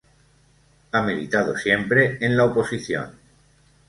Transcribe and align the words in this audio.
Ha 0.93 1.01
militado 1.03 1.55
siempre 1.55 2.17
en 2.21 2.35
la 2.35 2.45
oposición. 2.45 3.11